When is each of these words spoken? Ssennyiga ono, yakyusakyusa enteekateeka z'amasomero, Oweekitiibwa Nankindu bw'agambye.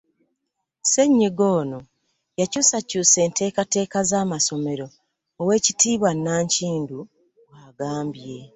Ssennyiga 0.83 1.43
ono, 1.59 1.79
yakyusakyusa 2.39 3.17
enteekateeka 3.25 3.99
z'amasomero, 4.09 4.87
Oweekitiibwa 5.41 6.09
Nankindu 6.15 6.99
bw'agambye. 7.73 8.39